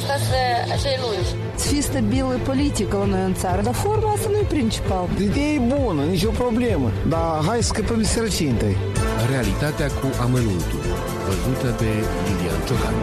[0.00, 1.30] asta sunt acei lungi.
[1.56, 5.08] Să fie stabilă politică la noi în țară, dar forma asta nu e principal.
[5.20, 8.54] Ideea e bună, nicio problemă, dar hai să scăpăm de sărăcie
[9.30, 10.84] Realitatea cu amănuntul,
[11.26, 11.90] văzută de
[12.24, 12.94] Lilian Ciocan.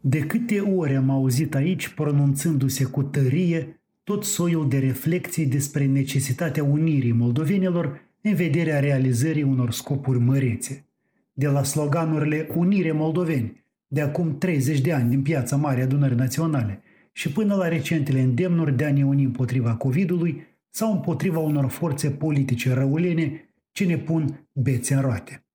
[0.00, 6.64] De câte ori am auzit aici, pronunțându-se cu tărie, tot soiul de reflexii despre necesitatea
[6.64, 10.84] unirii moldovenilor în vederea realizării unor scopuri mărețe.
[11.32, 16.82] De la sloganurile Unire Moldoveni, de acum 30 de ani din piața Mare Adunări Naționale,
[17.12, 22.10] și până la recentele îndemnuri de a ne uni împotriva COVID-ului sau împotriva unor forțe
[22.10, 25.46] politice răulene ce ne pun bețe în roate.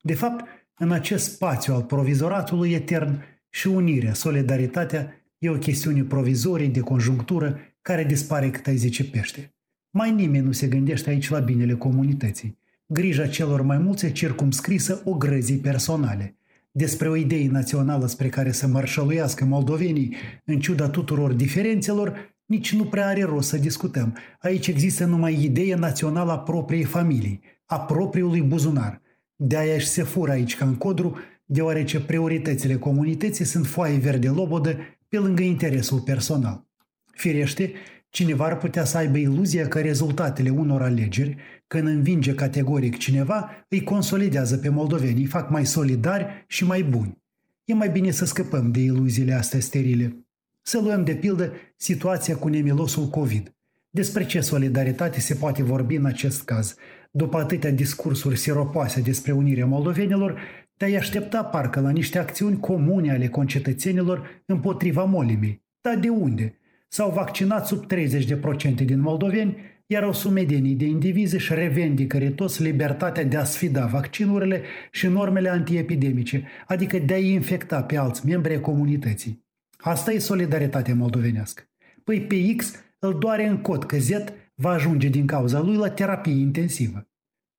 [0.00, 0.44] De fapt,
[0.78, 7.58] în acest spațiu al provizoratului etern și unirea, solidaritatea e o chestiune provizorie de conjunctură
[7.82, 9.54] care dispare cât ai zice pește.
[9.90, 12.58] Mai nimeni nu se gândește aici la binele comunității.
[12.86, 16.36] Grija celor mai mulți e circumscrisă o grăzii personale.
[16.78, 22.84] Despre o idee națională spre care să mărșăluiască moldovenii, în ciuda tuturor diferențelor, nici nu
[22.84, 24.16] prea are rost să discutăm.
[24.38, 29.02] Aici există numai ideea națională a propriei familii, a propriului buzunar.
[29.36, 34.76] De-aia și se fură aici ca în codru, deoarece prioritățile comunității sunt foaie verde lobodă
[35.08, 36.66] pe lângă interesul personal.
[37.12, 37.72] Firește,
[38.16, 41.36] cineva ar putea să aibă iluzia că rezultatele unor alegeri,
[41.66, 47.22] când învinge categoric cineva, îi consolidează pe moldoveni, îi fac mai solidari și mai buni.
[47.64, 50.26] E mai bine să scăpăm de iluziile astea sterile.
[50.62, 53.54] Să luăm de pildă situația cu nemilosul COVID.
[53.90, 56.74] Despre ce solidaritate se poate vorbi în acest caz?
[57.10, 60.40] După atâtea discursuri siropoase despre unirea moldovenilor,
[60.76, 65.64] te-ai aștepta parcă la niște acțiuni comune ale concetățenilor împotriva molimii.
[65.80, 66.58] Dar de unde?
[66.88, 69.56] S-au vaccinat sub 30% din moldoveni,
[69.86, 75.48] iar o sumedenie de indivizi își revendică retos libertatea de a sfida vaccinurile și normele
[75.48, 79.44] antiepidemice, adică de a infecta pe alți membri ai comunității.
[79.76, 81.62] Asta e solidaritatea moldovenească.
[82.04, 84.10] Păi pe X îl doare în cot că Z
[84.54, 87.08] va ajunge din cauza lui la terapie intensivă.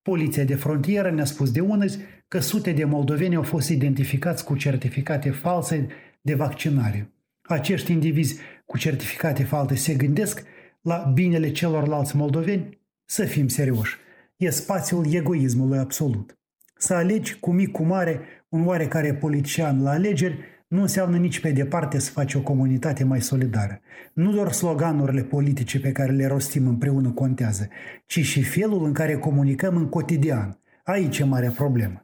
[0.02, 4.56] Poliția de frontieră ne-a spus de unăzi că sute de moldoveni au fost identificați cu
[4.56, 5.88] certificate false
[6.22, 7.12] de vaccinare.
[7.42, 10.44] Acești indivizi cu certificate false se gândesc
[10.82, 12.82] la binele celorlalți moldoveni?
[13.06, 13.98] Să fim serioși.
[14.38, 16.38] E spațiul egoismului absolut.
[16.78, 18.20] Să alegi cu mic, cu mare,
[18.50, 23.22] un oarecare politician la alegeri nu înseamnă nici pe departe să faci o comunitate mai
[23.22, 23.80] solidară.
[24.14, 27.68] Nu doar sloganurile politice pe care le rostim împreună contează,
[28.06, 30.60] ci și felul în care comunicăm în cotidian.
[30.84, 32.02] Aici e marea problemă.